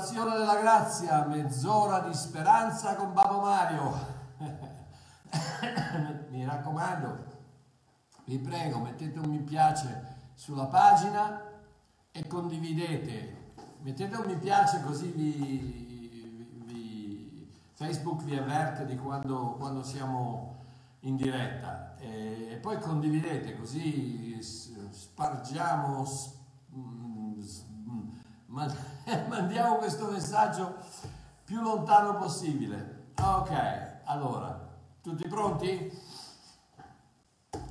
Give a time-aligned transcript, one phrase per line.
[0.00, 4.18] restaurazione della grazia, mezz'ora di speranza con Babbo Mario.
[6.30, 7.24] mi raccomando,
[8.24, 11.42] vi prego, mettete un mi piace sulla pagina
[12.10, 13.36] e condividete.
[13.80, 20.64] Mettete un mi piace così vi, vi, Facebook vi avverte di quando, quando siamo
[21.00, 26.39] in diretta e, poi condividete così spargiamo, mm,
[29.28, 30.74] mandiamo questo messaggio
[31.44, 33.12] più lontano possibile.
[33.16, 34.68] Ok, allora,
[35.00, 35.98] tutti pronti?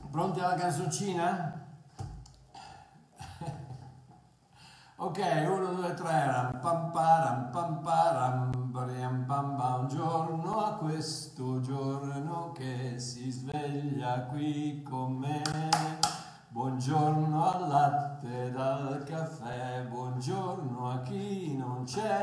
[0.09, 1.67] Pronti alla canzoncina?
[4.95, 11.59] ok, uno, due, tre, ram pam param pam param pam pam un giorno a questo
[11.59, 15.41] giorno che si sveglia qui con me.
[16.51, 22.19] Buongiorno al latte dal caffè, buongiorno a chi non c'è,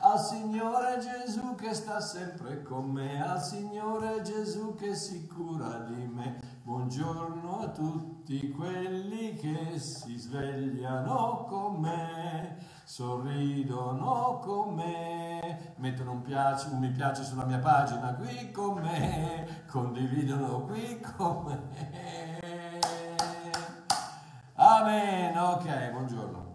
[0.00, 6.04] al Signore Gesù che sta sempre con me, al Signore Gesù che si cura di
[6.08, 6.40] me.
[6.64, 16.70] Buongiorno a tutti quelli che si svegliano con me, sorridono con me, mettono un, piace,
[16.72, 22.27] un mi piace sulla mia pagina qui con me, condividono qui con me.
[24.70, 25.34] Amen.
[25.34, 26.52] Ok, buongiorno.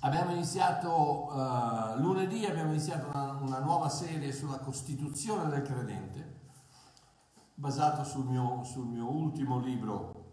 [0.00, 6.38] Abbiamo iniziato uh, lunedì, abbiamo iniziato una, una nuova serie sulla costituzione del credente
[7.52, 10.30] basato sul mio, sul mio ultimo libro,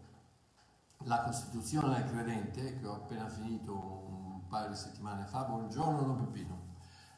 [1.00, 5.42] La Costituzione del Credente, che ho appena finito un paio di settimane fa.
[5.42, 6.58] Buongiorno Don Peppino.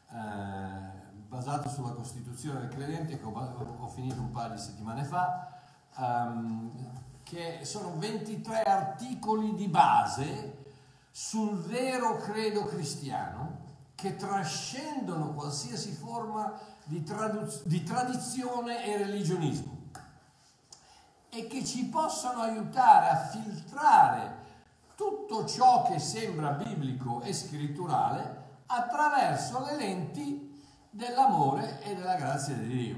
[0.09, 5.47] Eh, basato sulla Costituzione del Credente, che ho, ho finito un paio di settimane fa,
[5.97, 10.65] ehm, che sono 23 articoli di base
[11.11, 13.59] sul vero credo cristiano
[13.95, 19.77] che trascendono qualsiasi forma di, tradu- di tradizione e religionismo.
[21.29, 24.35] E che ci possono aiutare a filtrare
[24.95, 32.67] tutto ciò che sembra biblico e scritturale attraverso le lenti dell'amore e della grazia di
[32.67, 32.97] Dio,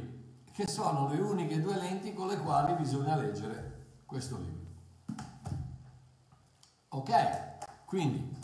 [0.52, 3.74] che sono le uniche due lenti con le quali bisogna leggere
[4.14, 4.62] questo libro.
[6.90, 7.86] Ok?
[7.86, 8.38] Quindi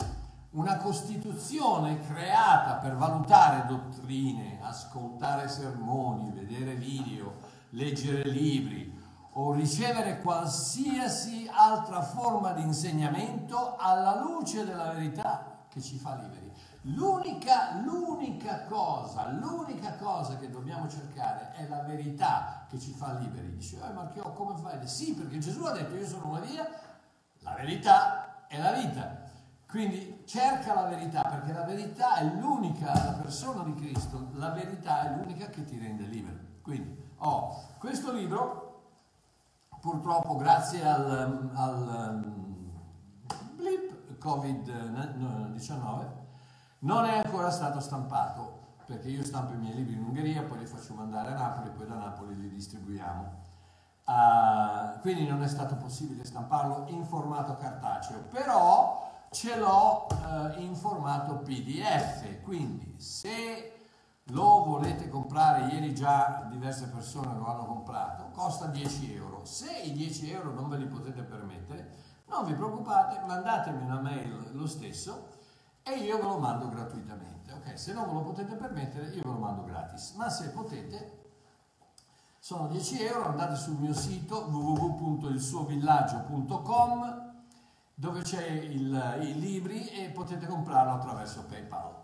[0.50, 7.34] una Costituzione creata per valutare dottrine, ascoltare sermoni, vedere video,
[7.70, 8.98] leggere libri,
[9.34, 16.49] o ricevere qualsiasi altra forma di insegnamento alla luce della verità che ci fa liberi.
[16.84, 23.54] L'unica, l'unica cosa, l'unica cosa che dobbiamo cercare è la verità che ci fa liberi.
[23.54, 24.88] Dice, eh, ma che, come fai?
[24.88, 26.66] Sì, perché Gesù ha detto io sono la via,
[27.40, 29.28] la verità è la vita.
[29.68, 35.04] Quindi cerca la verità, perché la verità è l'unica, la persona di Cristo, la verità
[35.04, 36.38] è l'unica che ti rende libero.
[36.62, 38.68] Quindi, oh, questo libro
[39.80, 42.24] purtroppo grazie al, al
[43.54, 46.19] blip Covid-19
[46.80, 48.58] non è ancora stato stampato
[48.90, 51.86] perché io stampo i miei libri in Ungheria, poi li faccio mandare a Napoli, poi
[51.86, 53.48] da Napoli li distribuiamo.
[54.04, 60.74] Uh, quindi non è stato possibile stamparlo in formato cartaceo, però ce l'ho uh, in
[60.74, 63.74] formato PDF, quindi se
[64.24, 69.44] lo volete comprare, ieri già diverse persone lo hanno comprato, costa 10 euro.
[69.44, 71.94] Se i 10 euro non ve li potete permettere,
[72.26, 75.38] non vi preoccupate, mandatemi una mail lo stesso
[75.92, 77.52] e io ve lo mando gratuitamente.
[77.52, 80.12] Ok, se non ve lo potete permettere, io ve lo mando gratis.
[80.12, 81.18] Ma se potete,
[82.38, 87.28] sono 10 euro, andate sul mio sito www.ilsuovillaggio.com
[87.94, 91.94] dove c'è il, i libri e potete comprarlo attraverso PayPal.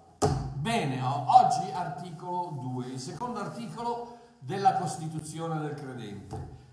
[0.52, 6.64] Bene, oggi articolo 2, il secondo articolo della Costituzione del credente.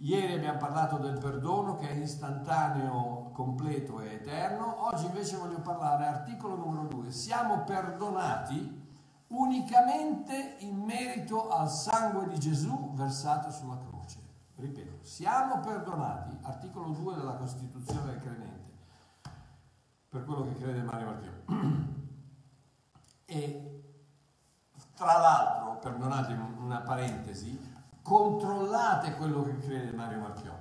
[0.00, 6.06] Ieri abbiamo parlato del perdono che è istantaneo, completo e eterno, oggi invece voglio parlare,
[6.06, 8.86] articolo numero 2, siamo perdonati
[9.28, 14.20] unicamente in merito al sangue di Gesù versato sulla croce.
[14.54, 18.72] Ripeto, siamo perdonati, articolo 2 della Costituzione del credente,
[20.08, 21.32] per quello che crede Mario Martino.
[23.24, 23.82] E
[24.94, 27.76] tra l'altro, perdonatemi una parentesi,
[28.08, 30.56] controllate quello che crede Mario Marchiò.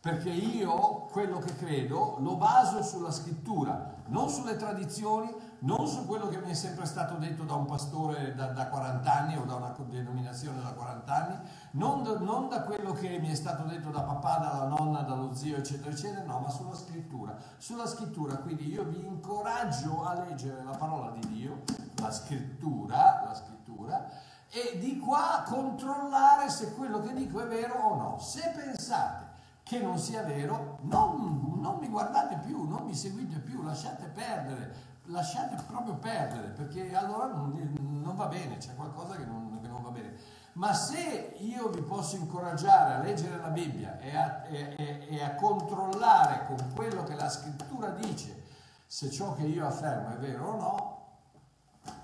[0.00, 6.28] perché io quello che credo lo baso sulla scrittura, non sulle tradizioni, non su quello
[6.28, 9.54] che mi è sempre stato detto da un pastore da, da 40 anni o da
[9.54, 14.02] una denominazione da 40 anni, non, non, da quello che mi è stato detto da
[14.02, 17.34] papà, dalla nonna, dallo zio, eccetera, eccetera, no, ma sulla scrittura.
[17.56, 21.62] Sulla scrittura, quindi io vi incoraggio a leggere la parola di Dio,
[21.96, 24.06] la scrittura, la scrittura,
[24.54, 28.18] e di qua controllare se quello che dico è vero o no.
[28.20, 29.32] Se pensate
[29.64, 34.92] che non sia vero, non, non mi guardate più, non mi seguite più, lasciate perdere
[35.08, 39.82] lasciate proprio perdere perché allora non, non va bene, c'è qualcosa che non, che non,
[39.82, 40.16] va bene.
[40.54, 45.34] Ma se io vi posso incoraggiare a leggere la Bibbia e a, e, e a
[45.34, 48.44] controllare con quello che la scrittura dice
[48.86, 51.06] se ciò che io affermo è vero o no,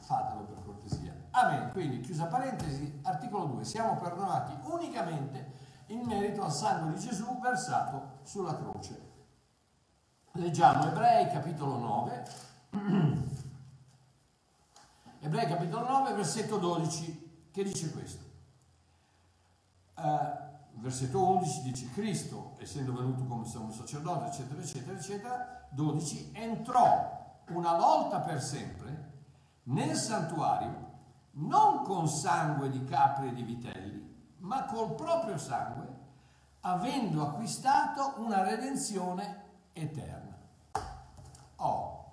[0.01, 0.60] fatelo per.
[1.43, 1.71] Amen.
[1.71, 5.53] Quindi, chiusa parentesi, articolo 2, siamo perdonati unicamente
[5.87, 9.09] in merito al sangue di Gesù versato sulla croce.
[10.33, 12.25] Leggiamo Ebrei capitolo 9
[15.23, 18.25] Ebrei capitolo 9, versetto 12, che dice questo.
[19.97, 25.69] Uh, versetto 11 dice Cristo, essendo venuto come sommo sacerdote, eccetera, eccetera, eccetera.
[25.73, 29.13] 12, entrò una volta per sempre
[29.65, 30.90] nel santuario,
[31.33, 35.99] non con sangue di capri e di vitelli, ma col proprio sangue,
[36.61, 39.43] avendo acquistato una redenzione
[39.73, 40.37] eterna.
[41.57, 42.13] Oh,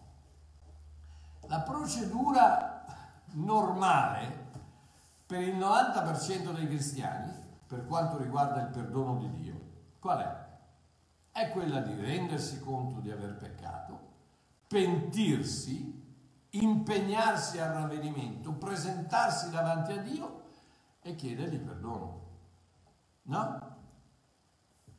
[1.47, 2.85] la procedura
[3.33, 4.45] normale
[5.25, 7.33] per il 90% dei cristiani,
[7.67, 9.61] per quanto riguarda il perdono di Dio,
[9.99, 10.45] qual è?
[11.31, 13.99] È quella di rendersi conto di aver peccato,
[14.67, 16.06] pentirsi,
[16.51, 20.41] impegnarsi al ravvedimento, presentarsi davanti a Dio
[21.01, 22.25] e chiedergli perdono.
[23.23, 23.75] No?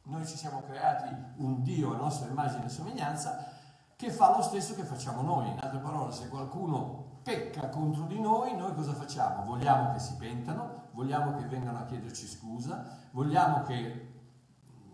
[0.04, 3.56] Noi ci siamo creati un Dio a nostra immagine e somiglianza
[3.94, 5.50] che fa lo stesso che facciamo noi.
[5.50, 9.44] In altre parole, se qualcuno pecca contro di noi, noi cosa facciamo?
[9.44, 14.14] Vogliamo che si pentano, vogliamo che vengano a chiederci scusa, vogliamo che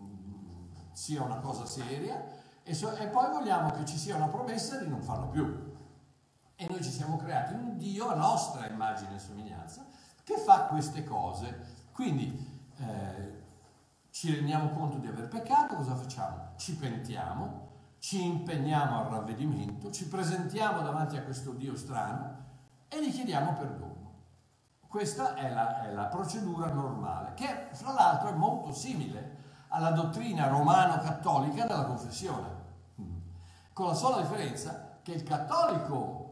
[0.01, 4.77] mm, sia una cosa seria e, so, e poi vogliamo che ci sia una promessa
[4.79, 5.73] di non farlo più.
[6.57, 9.85] E noi ci siamo creati un Dio a nostra immagine e somiglianza
[10.23, 11.83] che fa queste cose.
[11.91, 13.43] Quindi eh,
[14.09, 16.53] ci rendiamo conto di aver peccato, cosa facciamo?
[16.55, 17.67] Ci pentiamo,
[17.99, 22.43] ci impegniamo al ravvedimento, ci presentiamo davanti a questo Dio strano
[22.87, 23.93] e gli chiediamo perdono.
[24.87, 30.47] Questa è la, è la procedura normale, che fra l'altro è molto simile alla dottrina
[30.47, 32.47] romano-cattolica della confessione,
[33.73, 36.24] con la sola differenza che il cattolico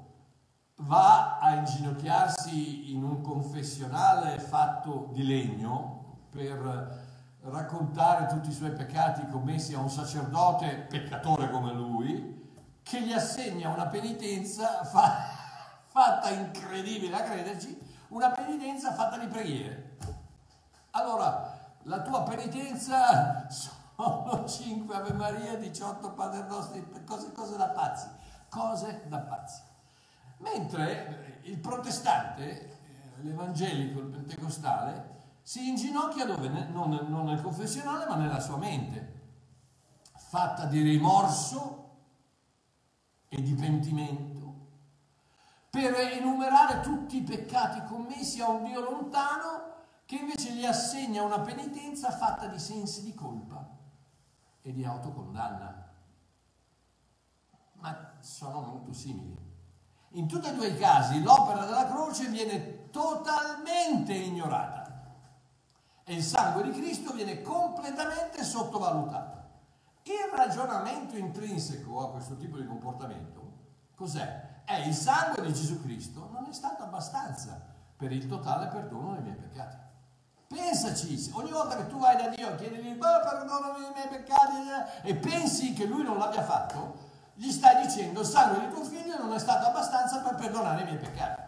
[0.85, 7.01] va a inginocchiarsi in un confessionale fatto di legno per
[7.41, 12.41] raccontare tutti i suoi peccati commessi a un sacerdote peccatore come lui,
[12.83, 15.27] che gli assegna una penitenza fa,
[15.87, 17.77] fatta incredibile a crederci,
[18.09, 19.97] una penitenza fatta di preghiere.
[20.91, 28.07] Allora, la tua penitenza sono 5 Ave Maria, 18 Padre Nostri, cose, cose da pazzi,
[28.49, 29.71] cose da pazzi.
[30.43, 32.77] Mentre il protestante, eh,
[33.21, 36.47] l'evangelico, il pentecostale, si inginocchia dove?
[36.47, 39.21] Non, non nel confessionale, ma nella sua mente,
[40.15, 41.91] fatta di rimorso
[43.29, 44.41] e di pentimento,
[45.69, 49.71] per enumerare tutti i peccati commessi a un Dio lontano
[50.05, 53.67] che invece gli assegna una penitenza fatta di sensi di colpa
[54.61, 55.91] e di autocondanna.
[57.75, 59.52] Ma sono molto simili.
[60.15, 64.83] In tutti e due i casi l'opera della croce viene totalmente ignorata
[66.03, 69.41] e il sangue di Cristo viene completamente sottovalutato.
[70.03, 73.41] Il ragionamento intrinseco a questo tipo di comportamento
[73.95, 74.61] cos'è?
[74.65, 77.59] È il sangue di Gesù Cristo non è stato abbastanza
[77.97, 79.77] per il totale perdono dei miei peccati.
[80.47, 85.15] Pensaci, ogni volta che tu vai da Dio e chiedi perdonami i miei peccati e
[85.15, 89.33] pensi che Lui non l'abbia fatto, gli stai dicendo il sangue di tuo figlio non
[89.33, 91.41] è stato abbastanza per perdonare i miei peccati.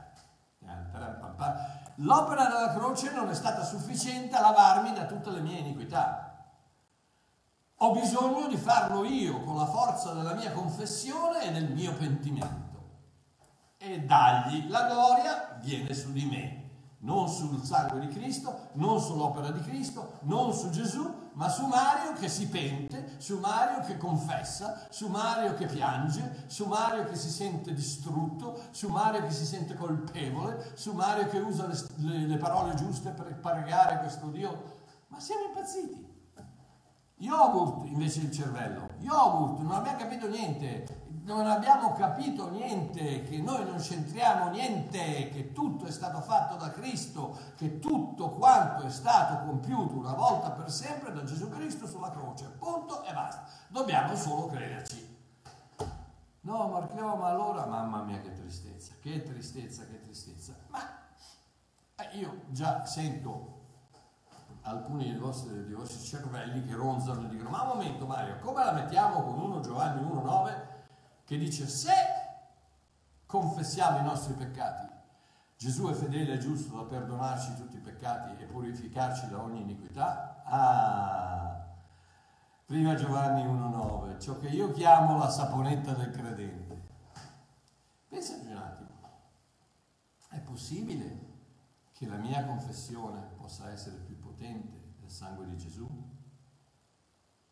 [2.00, 6.50] L'opera della croce non è stata sufficiente a lavarmi da tutte le mie iniquità.
[7.80, 12.64] Ho bisogno di farlo io con la forza della mia confessione e del mio pentimento.
[13.78, 16.65] E dargli la gloria viene su di me
[17.06, 22.14] non sul sangue di Cristo, non sull'opera di Cristo, non su Gesù, ma su Mario
[22.14, 27.30] che si pente, su Mario che confessa, su Mario che piange, su Mario che si
[27.30, 32.38] sente distrutto, su Mario che si sente colpevole, su Mario che usa le, le, le
[32.38, 34.74] parole giuste per pregare questo Dio.
[35.08, 36.14] Ma siamo impazziti.
[37.18, 38.90] Yogurt invece del cervello.
[39.00, 45.52] Yogurt, non abbiamo capito niente non abbiamo capito niente, che noi non c'entriamo niente, che
[45.54, 50.70] tutto è stato fatto da Cristo, che tutto quanto è stato compiuto una volta per
[50.72, 53.44] sempre da Gesù Cristo sulla croce, punto e basta.
[53.68, 55.14] Dobbiamo solo crederci.
[56.42, 60.54] No, Marchio, ma allora, mamma mia, che tristezza, che tristezza, che tristezza.
[60.68, 60.80] Ma
[61.96, 63.54] eh, io già sento
[64.62, 68.64] alcuni dei vostri, dei vostri cervelli che ronzano e dicono, ma un momento Mario, come
[68.64, 70.74] la mettiamo con 1 Giovanni 1,9?
[71.26, 71.92] Che dice se
[73.26, 74.94] confessiamo i nostri peccati,
[75.58, 80.44] Gesù è fedele e giusto da perdonarci tutti i peccati e purificarci da ogni iniquità.
[80.46, 81.66] Ah,
[82.66, 86.84] prima Giovanni 1,9, ciò che io chiamo la saponetta del credente.
[88.08, 88.90] Pensaci un attimo,
[90.30, 91.34] è possibile
[91.94, 95.88] che la mia confessione possa essere più potente del sangue di Gesù?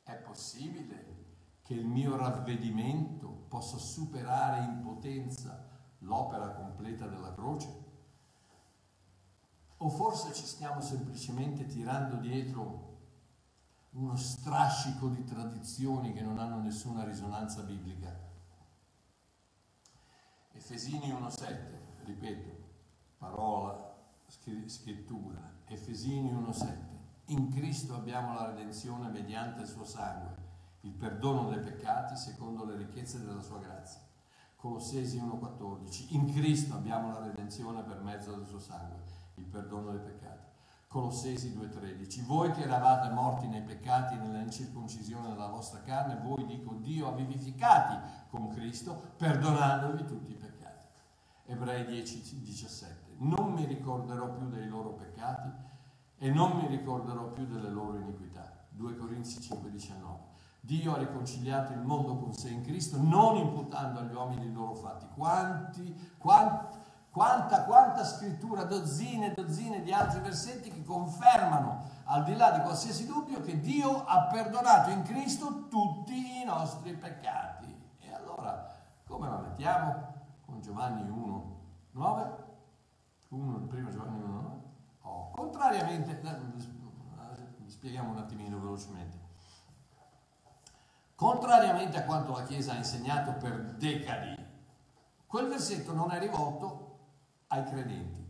[0.03, 1.22] È possibile
[1.63, 5.65] che il mio ravvedimento possa superare in potenza
[5.99, 7.81] l'opera completa della croce?
[9.77, 12.91] O forse ci stiamo semplicemente tirando dietro
[13.91, 18.31] uno strascico di tradizioni che non hanno nessuna risonanza biblica?
[20.51, 22.51] Efesini 1.7, ripeto,
[23.17, 23.95] parola,
[24.65, 26.77] scrittura, Efesini 1.7,
[27.27, 30.42] in Cristo abbiamo la redenzione mediante il suo sangue
[30.85, 34.01] il perdono dei peccati secondo le ricchezze della sua grazia.
[34.55, 36.07] Colossesi 1,14.
[36.13, 39.01] In Cristo abbiamo la redenzione per mezzo del suo sangue,
[39.35, 40.51] il perdono dei peccati.
[40.87, 42.25] Colossesi 2,13.
[42.25, 47.07] Voi che eravate morti nei peccati e nella incirconcisione della vostra carne, voi dico Dio
[47.07, 47.97] ha vivificati
[48.29, 50.85] con Cristo, perdonandovi tutti i peccati.
[51.45, 52.85] Ebrei 10,17.
[53.19, 55.49] Non mi ricorderò più dei loro peccati
[56.17, 58.65] e non mi ricorderò più delle loro iniquità.
[58.69, 60.32] 2 Corinzi 5,19.
[60.65, 64.73] Dio ha riconciliato il mondo con sé in Cristo, non imputando agli uomini i loro
[64.73, 65.05] fatti.
[65.13, 66.77] Quanti, quanti,
[67.11, 72.61] quanta, quanta scrittura, dozzine e dozzine di altri versetti che confermano, al di là di
[72.61, 77.65] qualsiasi dubbio, che Dio ha perdonato in Cristo tutti i nostri peccati.
[77.99, 78.65] E allora,
[79.05, 80.13] come la mettiamo?
[80.45, 81.59] Con Giovanni 1,
[81.91, 82.43] 9?
[83.27, 84.61] 1, primo Giovanni 1, 9?
[85.01, 89.22] Oh, contrariamente, eh, spieghiamo un attimino velocemente.
[91.15, 94.35] Contrariamente a quanto la Chiesa ha insegnato per decadi,
[95.27, 96.99] quel versetto non è rivolto
[97.47, 98.25] ai credenti,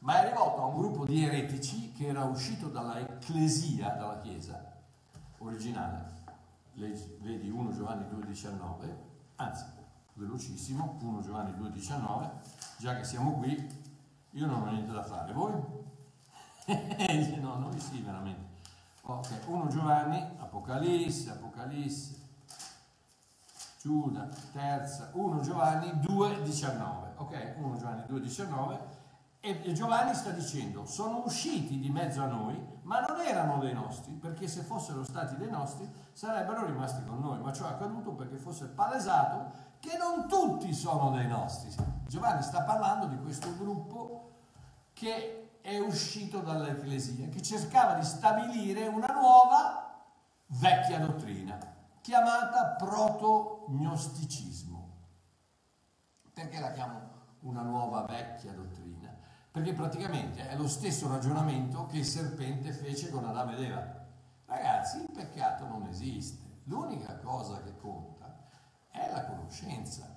[0.00, 4.72] ma è rivolto a un gruppo di eretici che era uscito dalla ecclesia, dalla Chiesa
[5.38, 6.12] originale.
[6.74, 8.94] Vedi 1 Giovanni 2,19,
[9.36, 9.64] anzi,
[10.14, 12.30] velocissimo, 1 Giovanni 2,19,
[12.78, 13.82] già che siamo qui,
[14.30, 15.52] io non ho niente da fare, voi?
[17.40, 18.53] no, noi sì, veramente.
[19.06, 22.22] Ok, 1 Giovanni, Apocalisse, Apocalisse,
[23.82, 27.12] Giuda, terza, 1 Giovanni 2, 19.
[27.16, 29.02] Ok, 1 Giovanni 2, 19.
[29.40, 34.12] E Giovanni sta dicendo, sono usciti di mezzo a noi, ma non erano dei nostri,
[34.14, 37.40] perché se fossero stati dei nostri sarebbero rimasti con noi.
[37.40, 41.68] Ma ciò è accaduto perché fosse palesato che non tutti sono dei nostri.
[42.06, 44.30] Giovanni sta parlando di questo gruppo
[44.94, 50.04] che è uscito dall'Ecclesia, che cercava di stabilire una nuova
[50.48, 51.58] vecchia dottrina,
[52.02, 54.92] chiamata proto-gnosticismo.
[56.34, 57.00] Perché la chiamo
[57.40, 59.16] una nuova vecchia dottrina?
[59.50, 64.04] Perché praticamente è lo stesso ragionamento che il serpente fece con Adamo ed Eva.
[64.44, 68.36] Ragazzi, il peccato non esiste, l'unica cosa che conta
[68.90, 70.13] è la conoscenza.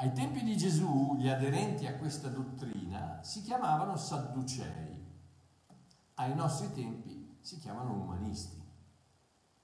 [0.00, 5.06] Ai tempi di Gesù gli aderenti a questa dottrina si chiamavano sadducei,
[6.14, 8.58] ai nostri tempi si chiamano umanisti,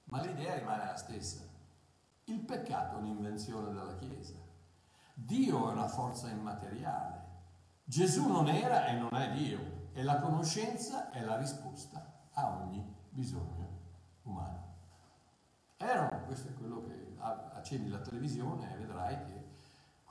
[0.03, 1.41] ma l'idea rimane la stessa.
[2.25, 4.35] Il peccato è un'invenzione della Chiesa,
[5.15, 7.25] Dio è una forza immateriale,
[7.83, 12.85] Gesù non era e non è Dio e la conoscenza è la risposta a ogni
[13.09, 13.69] bisogno
[14.21, 14.75] umano.
[15.77, 19.36] Erano, questo è quello che accendi la televisione e vedrai che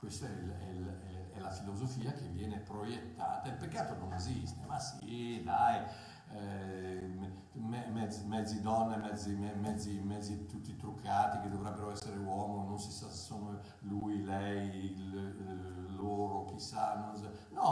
[0.07, 3.49] questa è, è, è, la filosofia che viene proiettata.
[3.49, 5.83] Il peccato non esiste, ma sì, dai,
[6.31, 7.09] eh,
[7.51, 13.09] mezzi, mezzi, donne, mezzi, mezzi, mezzi, tutti truccati che dovrebbero essere uomo, non si sa
[13.09, 16.95] se sono lui, lei, il, loro, chissà.
[16.95, 17.66] no, va tutto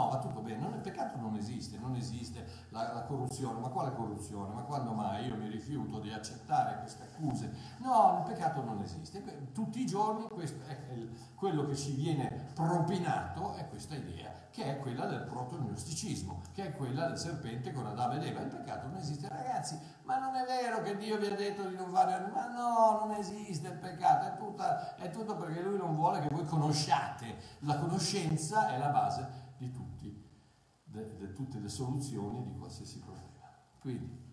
[1.16, 4.52] non, esiste, non esiste la, la, corruzione, ma quale corruzione?
[4.52, 7.52] Ma quando mai io mi rifiuto di accettare queste accuse?
[7.78, 9.50] No, il peccato non esiste.
[9.52, 10.58] Tutti i giorni questo
[10.92, 16.68] il, quello che ci viene propinato è questa idea che è quella del protognosticismo, che
[16.68, 18.40] è quella del serpente con Adamo ed Eva.
[18.40, 21.76] Il peccato non esiste, ragazzi, ma non è vero, che Dio vi ha detto di
[21.76, 25.94] non fare, ma no, non esiste il peccato, è, tutta, è tutto perché Lui non
[25.94, 27.36] vuole che voi conosciate.
[27.60, 29.70] La conoscenza è la base di
[31.02, 33.24] tutti, di tutte le soluzioni di qualsiasi problema.
[33.80, 34.24] Quindi,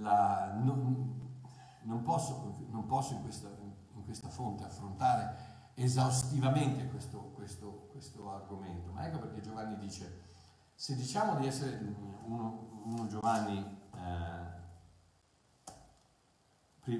[0.00, 1.36] la, non,
[1.82, 3.48] non, posso, non posso in, questa,
[3.94, 10.26] in questa fonte affrontare esaustivamente questo, questo, questo argomento, ma ecco perché Giovanni dice
[10.74, 11.76] se diciamo di essere
[12.24, 13.58] 1 Giovanni,
[13.94, 14.56] eh,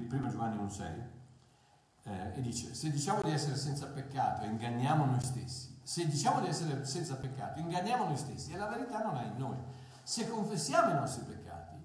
[0.07, 1.18] prima Giovanni 1,6,
[2.03, 5.77] eh, e dice, se diciamo di essere senza peccato, inganniamo noi stessi.
[5.83, 9.37] Se diciamo di essere senza peccato, inganniamo noi stessi e la verità non è in
[9.37, 9.57] noi.
[10.03, 11.75] Se confessiamo i nostri peccati,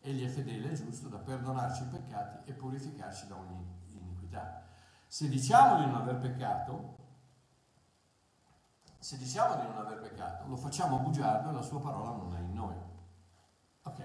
[0.00, 4.62] egli è fedele e giusto da perdonarci i peccati e purificarci da ogni iniquità.
[5.06, 6.96] Se diciamo di non aver peccato,
[8.98, 12.40] se diciamo di non aver peccato, lo facciamo bugiardo e la sua parola non è
[12.40, 12.74] in noi.
[13.82, 14.02] Ok,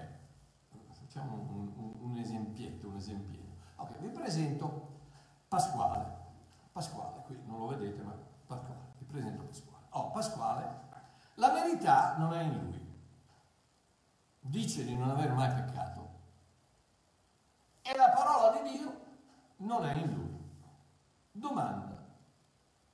[0.92, 3.56] facciamo un, un, un esempietto, un esempietto.
[3.76, 4.89] Ok, vi presento
[5.50, 6.18] Pasquale.
[6.70, 8.12] Pasquale, qui non lo vedete, ma
[8.46, 9.84] Pasquale, vi presento Pasquale.
[9.90, 10.80] Oh, Pasquale,
[11.34, 12.88] la verità non è in lui.
[14.38, 16.08] Dice di non aver mai peccato.
[17.82, 19.00] E la parola di Dio
[19.56, 20.38] non è in lui.
[21.32, 21.98] Domanda.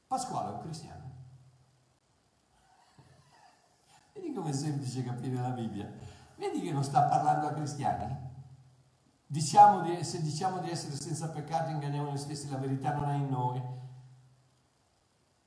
[0.06, 1.10] Pasquale è un cristiano?
[4.14, 5.92] Vedi com'è semplice capire la Bibbia.
[6.36, 8.16] Vedi che non sta parlando a cristiani.
[9.28, 13.14] Diciamo di, se diciamo di essere senza peccato inganniamo noi stessi, la verità non è
[13.14, 13.60] in noi.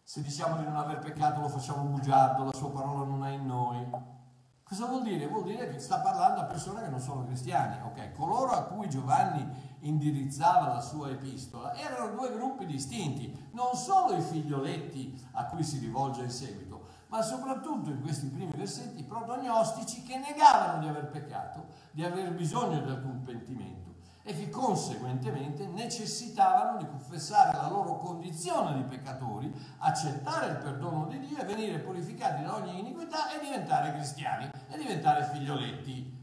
[0.03, 3.45] Se diciamo di non aver peccato lo facciamo bugiardo, la sua parola non è in
[3.45, 4.17] noi.
[4.63, 5.27] Cosa vuol dire?
[5.27, 7.81] Vuol dire che sta parlando a persone che non sono cristiani.
[7.83, 9.47] Ok, coloro a cui Giovanni
[9.79, 15.79] indirizzava la sua epistola erano due gruppi distinti, non solo i figlioletti a cui si
[15.79, 16.68] rivolge in seguito
[17.09, 22.79] ma soprattutto in questi primi versetti protognostici che negavano di aver peccato, di aver bisogno
[22.79, 30.51] di alcun pentimento e che conseguentemente necessitavano di confessare la loro condizione di peccatori, accettare
[30.51, 35.23] il perdono di Dio e venire purificati da ogni iniquità e diventare cristiani e diventare
[35.23, 36.15] figlioletti,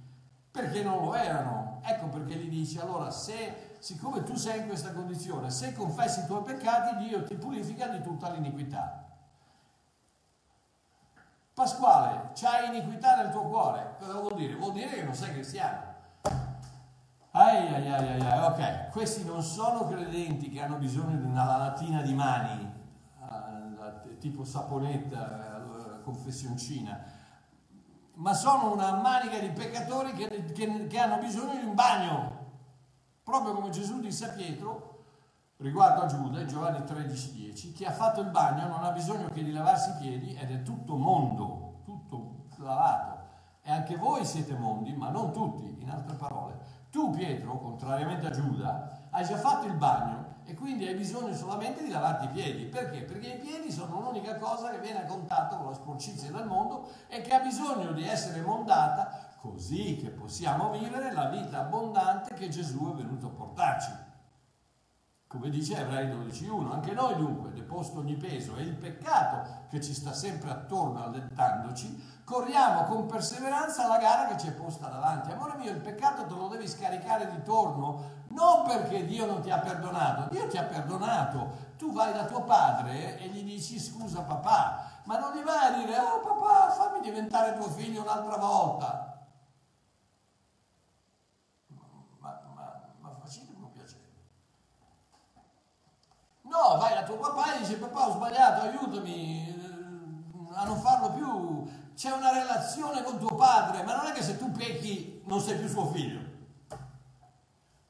[0.53, 1.81] perché non lo erano.
[1.83, 6.27] Ecco perché gli dice allora se siccome tu sei in questa condizione, se confessi i
[6.27, 9.16] tuoi peccati, Dio ti purifica di tutta l'iniquità.
[11.57, 13.97] Pasquale, c'hai iniquità nel tuo cuore.
[13.99, 14.57] Cosa vuol dire?
[14.57, 15.95] Vuol dire che non sei cristiano.
[17.31, 22.03] Ai ai ai ai, ok, questi non sono credenti che hanno bisogno di una lavatina
[22.03, 22.73] di mani,
[23.21, 27.03] uh, tipo saponetta, uh, confessioncina,
[28.17, 32.45] ma sono una manica di peccatori che, che, che hanno bisogno di un bagno.
[33.23, 34.96] Proprio come Gesù disse a Pietro,
[35.59, 39.53] riguardo a Giuda, Giovanni 13,10, chi ha fatto il bagno non ha bisogno che di
[39.53, 43.25] lavarsi i piedi ed è tutto mondo, tutto lavato.
[43.63, 46.59] E anche voi siete mondi, ma non tutti, in altre parole.
[46.91, 51.83] Tu, Pietro, contrariamente a Giuda, hai già fatto il bagno e quindi hai bisogno solamente
[51.83, 52.65] di lavarti i piedi.
[52.67, 53.03] Perché?
[53.03, 56.89] Perché i piedi sono l'unica cosa che viene a contatto con la sporcizia del mondo
[57.09, 62.49] e che ha bisogno di essere mondata così che possiamo vivere la vita abbondante che
[62.49, 63.86] Gesù è venuto a portarci.
[65.37, 69.93] Come dice Ebrei 12.1, anche noi dunque, deposto ogni peso e il peccato che ci
[69.93, 75.31] sta sempre attorno allentandoci, corriamo con perseveranza la gara che ci è posta davanti.
[75.33, 79.51] Amore mio, il peccato te lo devi scaricare di torno, non perché Dio non ti
[79.51, 81.75] ha perdonato, Dio ti ha perdonato.
[81.77, 85.77] Tu vai da tuo padre e gli dici scusa papà, ma non gli vai a
[85.77, 89.06] dire oh papà fammi diventare tuo figlio un'altra volta.
[96.57, 101.11] No, vai da tuo papà e dice papà ho sbagliato, aiutami eh, a non farlo
[101.11, 101.71] più.
[101.95, 105.59] C'è una relazione con tuo padre, ma non è che se tu pecchi non sei
[105.59, 106.25] più suo figlio.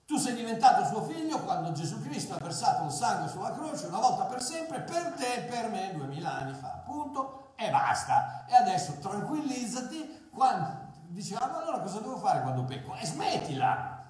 [0.05, 4.01] Tu sei diventato suo figlio quando Gesù Cristo ha versato il sangue sulla croce una
[4.01, 8.47] volta per sempre, per te e per me, duemila anni fa, punto, e basta.
[8.47, 12.95] E adesso tranquillizzati quando diciamo allora cosa devo fare quando pecco?
[12.97, 14.05] E smettila!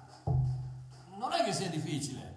[1.15, 2.36] Non è che sia difficile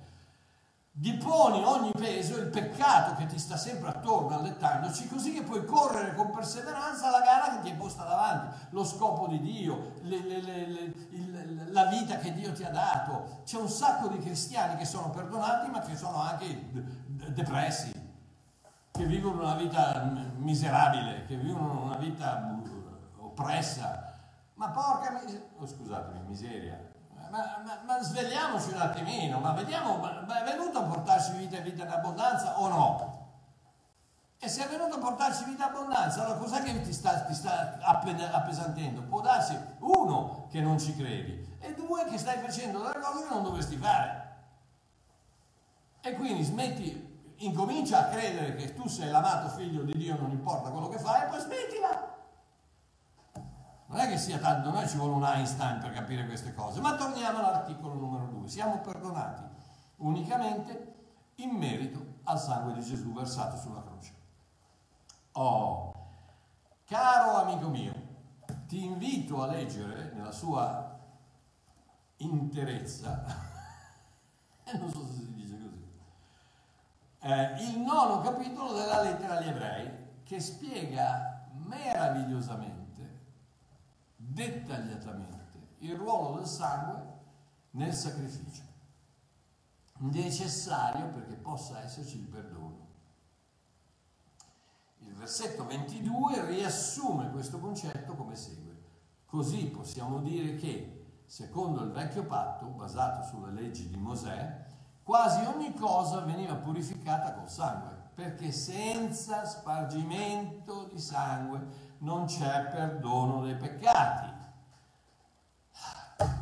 [1.01, 6.15] diponi ogni peso, il peccato che ti sta sempre attorno allettandoci, così che puoi correre
[6.15, 10.41] con perseveranza la gara che ti è posta davanti, lo scopo di Dio, le, le,
[10.43, 13.41] le, il, la vita che Dio ti ha dato.
[13.45, 16.69] C'è un sacco di cristiani che sono perdonati ma che sono anche
[17.33, 17.93] depressi,
[18.91, 20.03] che vivono una vita
[20.37, 22.61] miserabile, che vivono una vita
[23.17, 24.19] oppressa.
[24.53, 26.90] Ma porca miseria, oh, scusatemi, miseria,
[27.31, 31.63] ma, ma, ma, svegliamoci un attimino, ma vediamo, ma, è venuto a portarci vita e
[31.63, 33.19] vita in abbondanza o no?
[34.39, 37.35] E se è venuto a portarci vita in abbondanza, allora cos'è che ti sta, ti
[37.35, 39.03] sta appesantendo?
[39.03, 43.35] Può darsi, uno, che non ci credi, e due che stai facendo delle cose che
[43.35, 44.29] non dovresti fare.
[46.01, 50.71] E quindi smetti, incomincia a credere che tu sei l'amato figlio di Dio, non importa
[50.71, 52.19] quello che fai, e poi smettila.
[53.91, 56.95] Non è che sia tanto, noi ci vuole un Einstein per capire queste cose, ma
[56.95, 58.47] torniamo all'articolo numero 2.
[58.47, 59.43] Siamo perdonati
[59.97, 60.95] unicamente
[61.37, 64.15] in merito al sangue di Gesù versato sulla croce.
[65.33, 65.93] Oh,
[66.85, 67.93] caro amico mio,
[68.69, 70.97] ti invito a leggere nella sua
[72.19, 73.25] interezza,
[74.79, 75.85] non so se si dice così,
[77.23, 79.91] eh, il nono capitolo della lettera agli ebrei
[80.23, 82.80] che spiega meravigliosamente
[84.33, 85.39] dettagliatamente
[85.79, 87.19] il ruolo del sangue
[87.73, 88.63] nel sacrificio,
[89.99, 92.89] necessario perché possa esserci il perdono.
[94.99, 98.69] Il versetto 22 riassume questo concetto come segue.
[99.25, 104.67] Così possiamo dire che, secondo il vecchio patto, basato sulle leggi di Mosè,
[105.03, 113.43] quasi ogni cosa veniva purificata col sangue, perché senza spargimento di sangue non c'è perdono
[113.43, 114.33] dei peccati.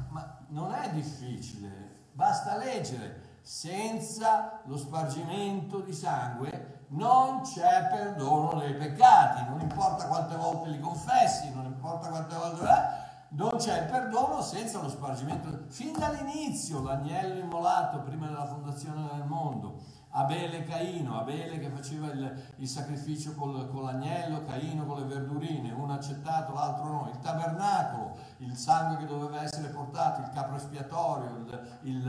[0.08, 3.26] Ma non è difficile, basta leggere.
[3.42, 10.80] Senza lo spargimento di sangue non c'è perdono dei peccati, non importa quante volte li
[10.80, 12.64] confessi, non importa quante volte...
[12.64, 15.64] Eh, non c'è perdono senza lo spargimento.
[15.68, 22.10] Fin dall'inizio l'agnello immolato prima della fondazione del mondo Abele e Caino, Abele che faceva
[22.10, 27.18] il, il sacrificio col, con l'agnello, Caino con le verdurine, uno accettato, l'altro no, il
[27.20, 32.08] tabernacolo, il sangue che doveva essere portato, il capro espiatorio, il, il,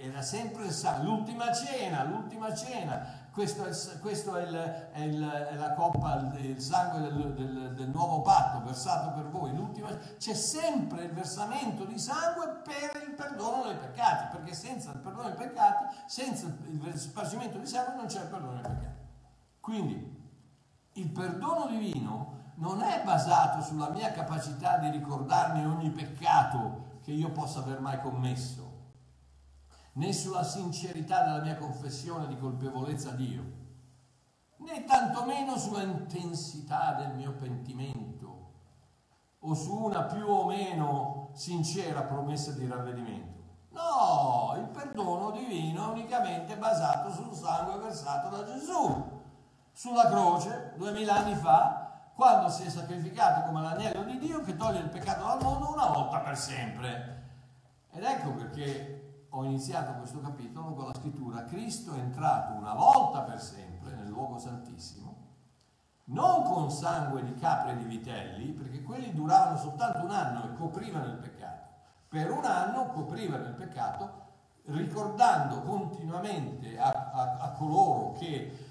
[0.00, 3.28] era sempre il sangue, l'ultima cena, l'ultima cena,
[4.00, 8.62] questo è, il, è, il, è la coppa, il sangue del, del, del, nuovo patto
[8.64, 9.52] versato per voi,
[10.18, 15.28] c'è sempre il versamento di sangue per il perdono dei peccati, perché senza il perdono
[15.28, 18.98] dei peccati, senza il spargimento di sangue non c'è il perdono dei peccati.
[19.60, 20.18] Quindi
[20.94, 27.30] il perdono divino non è basato sulla mia capacità di ricordarmi ogni peccato che io
[27.30, 28.69] possa aver mai commesso
[29.92, 33.42] né sulla sincerità della mia confessione di colpevolezza a Dio,
[34.58, 38.38] né tantomeno sulla intensità del mio pentimento
[39.40, 43.38] o su una più o meno sincera promessa di ravvedimento.
[43.70, 49.18] No, il perdono divino è unicamente basato sul sangue versato da Gesù
[49.72, 54.80] sulla croce duemila anni fa, quando si è sacrificato come l'agnello di Dio che toglie
[54.80, 57.28] il peccato dal mondo una volta per sempre.
[57.92, 58.99] Ed ecco perché
[59.30, 64.08] ho iniziato questo capitolo con la scrittura Cristo è entrato una volta per sempre nel
[64.08, 65.28] luogo santissimo,
[66.06, 70.54] non con sangue di capre e di vitelli, perché quelli duravano soltanto un anno e
[70.54, 71.68] coprivano il peccato.
[72.08, 74.18] Per un anno coprivano il peccato
[74.64, 78.69] ricordando continuamente a, a, a coloro che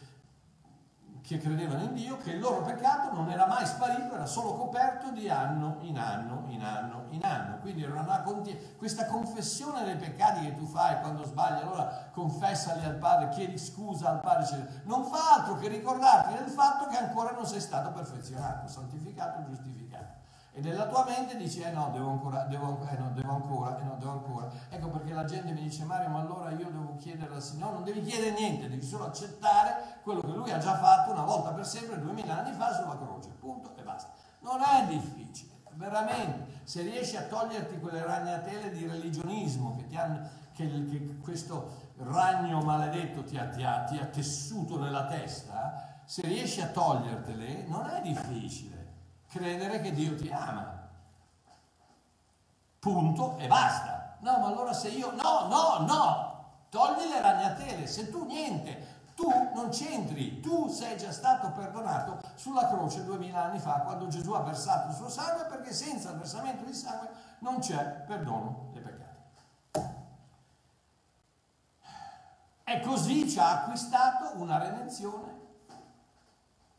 [1.30, 5.12] che credevano in Dio che il loro peccato non era mai sparito, era solo coperto
[5.12, 7.60] di anno in anno, in anno, in anno.
[7.60, 12.84] Quindi era una continu- questa confessione dei peccati che tu fai quando sbagli, allora confessali
[12.84, 17.30] al Padre, chiedi scusa al Padre, non fa altro che ricordarti del fatto che ancora
[17.30, 20.18] non sei stato perfezionato, santificato, giustificato.
[20.52, 23.84] E nella tua mente dici, eh no, devo ancora, devo, eh no, devo ancora, eh
[23.84, 24.50] no, devo ancora.
[24.70, 27.78] Ecco perché la gente mi dice, Mario, ma allora io devo chiedere al Signore, no,
[27.78, 31.52] non devi chiedere niente, devi solo accettare quello che Lui ha già fatto una volta
[31.52, 34.10] per sempre, duemila anni fa, sulla croce, punto e basta.
[34.40, 36.62] Non è difficile, veramente.
[36.64, 43.24] Se riesci a toglierti quelle ragnatele di religionismo che, hanno, che, che questo ragno maledetto
[43.24, 48.02] ti ha, ti, ha, ti ha tessuto nella testa, se riesci a togliertele, non è
[48.02, 48.88] difficile
[49.28, 50.88] credere che Dio ti ama.
[52.80, 54.18] Punto e basta.
[54.22, 55.12] No, ma allora se io...
[55.12, 56.28] No, no, no!
[56.70, 62.70] Togli le ragnatele, se tu niente, tu non c'entri, tu sei già stato perdonato sulla
[62.70, 66.64] croce duemila anni fa quando Gesù ha versato il suo sangue perché senza il versamento
[66.64, 69.08] di sangue non c'è perdono dei peccati.
[72.64, 75.38] E così ci ha acquistato una redenzione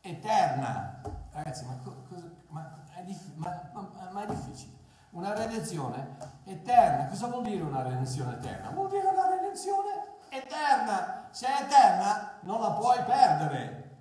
[0.01, 0.99] eterna.
[1.31, 3.69] Ragazzi, ma cosa, ma è, dif- ma,
[4.11, 4.79] ma, è difficile.
[5.11, 7.05] Una redenzione eterna.
[7.05, 8.69] Cosa vuol dire una redenzione eterna?
[8.71, 11.27] Vuol dire una redenzione eterna.
[11.31, 13.97] Se è eterna, non la puoi perdere.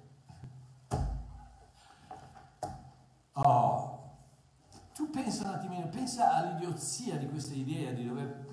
[3.32, 3.88] Oh.
[4.94, 8.46] Tu pensa un attimino, pensa all'idiozia di questa idea di dover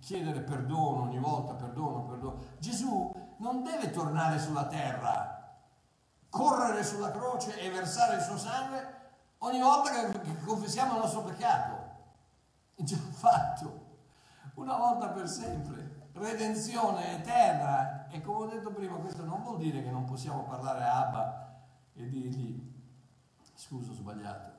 [0.00, 2.38] chiedere perdono ogni volta, perdono, perdono.
[2.58, 5.40] Gesù non deve tornare sulla terra
[6.30, 8.98] correre sulla croce e versare il suo sangue
[9.38, 11.88] ogni volta che confessiamo il nostro peccato.
[12.76, 13.88] già fatto,
[14.54, 18.08] una volta per sempre, redenzione eterna.
[18.08, 21.64] E come ho detto prima, questo non vuol dire che non possiamo parlare a Abba
[21.92, 22.72] e dirgli,
[23.54, 24.52] scusa ho sbagliato,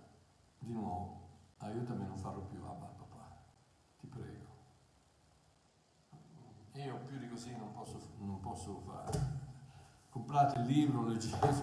[0.60, 1.20] di nuovo,
[1.58, 3.36] aiutami a non farlo più Abba, papà,
[4.00, 4.50] ti prego.
[6.74, 9.40] Io più di così non posso, non posso fare.
[10.10, 11.54] Comprate il libro, leggete,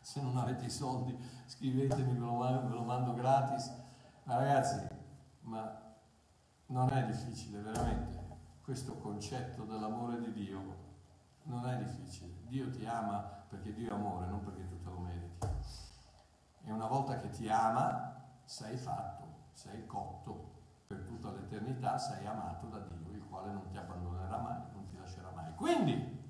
[0.00, 3.72] se non avete i soldi scrivetemi, ve lo, ve lo mando gratis.
[4.24, 4.86] Ma ragazzi,
[5.42, 5.94] ma
[6.66, 8.15] non è difficile, veramente,
[8.66, 10.74] questo concetto dell'amore di Dio
[11.44, 12.32] non è difficile.
[12.48, 15.46] Dio ti ama perché Dio è amore, non perché tu te lo meriti.
[16.64, 20.54] E una volta che ti ama, sei fatto, sei cotto
[20.88, 24.96] per tutta l'eternità, sei amato da Dio, il quale non ti abbandonerà mai, non ti
[24.98, 25.54] lascerà mai.
[25.54, 26.28] Quindi,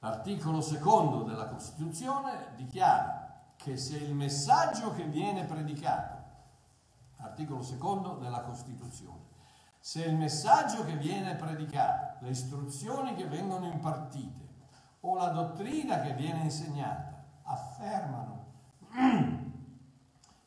[0.00, 6.16] l'articolo secondo della Costituzione dichiara che se il messaggio che viene predicato,
[7.16, 9.27] articolo secondo della Costituzione,
[9.80, 14.46] se il messaggio che viene predicato, le istruzioni che vengono impartite
[15.00, 18.46] o la dottrina che viene insegnata affermano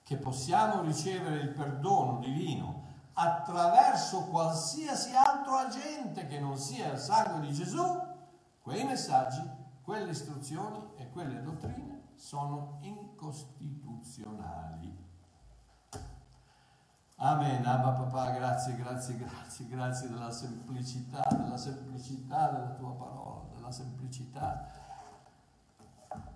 [0.04, 2.80] che possiamo ricevere il perdono divino
[3.13, 7.84] attraverso qualsiasi altro agente che non sia il sangue di Gesù,
[8.62, 9.41] quei messaggi,
[9.82, 15.01] quelle istruzioni e quelle dottrine sono incostituzionali.
[17.24, 23.72] Amen, Abba papà, grazie, grazie, grazie, grazie della semplicità, della semplicità della tua parola, della
[23.72, 24.68] semplicità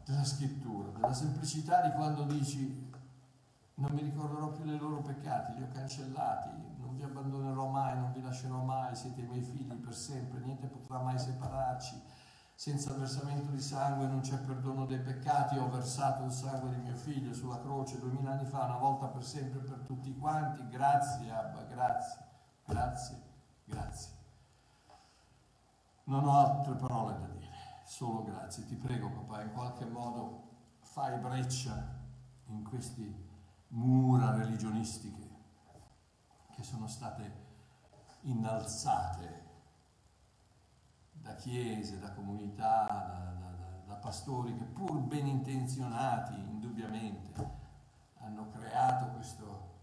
[0.05, 2.91] della scrittura, della semplicità di quando dici
[3.77, 8.11] non mi ricorderò più dei loro peccati, li ho cancellati, non vi abbandonerò mai, non
[8.11, 11.99] vi lascerò mai, siete i miei figli per sempre, niente potrà mai separarci
[12.55, 16.95] senza versamento di sangue non c'è perdono dei peccati, ho versato il sangue di mio
[16.95, 21.63] figlio sulla croce duemila anni fa, una volta per sempre per tutti quanti, grazie Abba,
[21.63, 22.25] grazie,
[22.65, 23.21] grazie,
[23.65, 24.13] grazie.
[26.05, 27.51] Non ho altre parole da dire,
[27.83, 28.65] solo grazie.
[28.65, 30.43] Ti prego papà, in qualche modo
[30.79, 31.93] fai breccia
[32.47, 33.23] in queste
[33.69, 35.29] mura religionistiche
[36.55, 37.43] che sono state
[38.21, 39.44] innalzate
[41.25, 47.63] da chiese, da comunità, da, da, da pastori che pur ben intenzionati, indubbiamente,
[48.19, 49.73] hanno creato questo,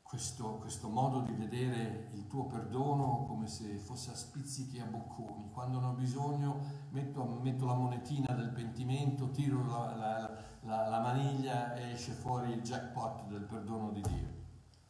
[0.00, 5.50] questo, questo, modo di vedere il tuo perdono come se fosse a spizzichi a bocconi.
[5.52, 6.58] Quando ne ho bisogno
[6.92, 10.30] metto, metto la monetina del pentimento, tiro la, la,
[10.62, 14.28] la, la maniglia e esce fuori il jackpot del perdono di Dio.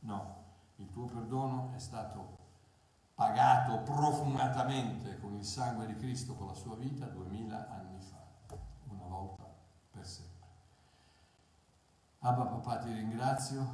[0.00, 0.36] No,
[0.76, 2.43] il tuo perdono è stato
[3.14, 8.26] pagato profumatamente con il sangue di Cristo con la sua vita duemila anni fa,
[8.88, 9.44] una volta
[9.90, 10.32] per sempre.
[12.18, 13.66] Abba papà ti ringrazio,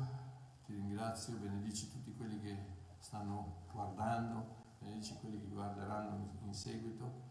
[0.64, 7.28] ti ringrazio, benedici tutti quelli che stanno guardando, benedici quelli che guarderanno in seguito,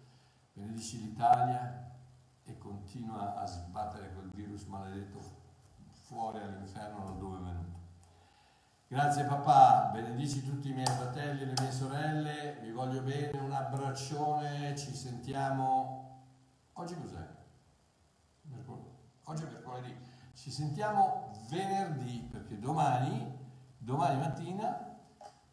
[0.53, 1.91] benedici l'Italia
[2.43, 5.19] e continua a sbattere quel virus maledetto
[5.91, 7.78] fuori all'inferno da dove è venuto.
[8.91, 13.51] Grazie papà, benedici tutti i miei fratelli e le mie sorelle, vi voglio bene, un
[13.51, 16.23] abbraccione, ci sentiamo...
[16.73, 17.27] Oggi cos'è?
[19.25, 19.95] Oggi è mercoledì.
[20.33, 23.31] Ci sentiamo venerdì perché domani,
[23.77, 24.97] domani mattina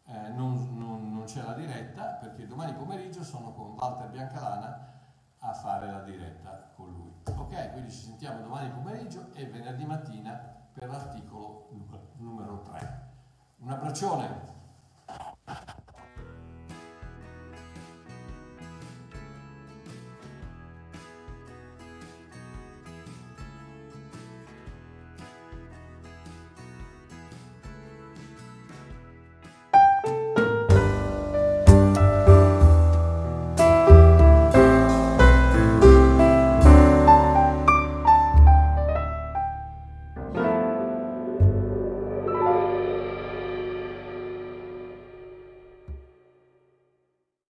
[0.05, 4.93] eh, non, non, non, c'è la diretta perché domani pomeriggio sono con Walter Biancalana
[5.37, 7.13] a fare la diretta con lui.
[7.35, 10.31] Ok, quindi ci sentiamo domani pomeriggio e venerdì mattina
[10.73, 11.69] per l'articolo
[12.17, 13.06] numero 3.
[13.59, 14.56] Un abbraccione.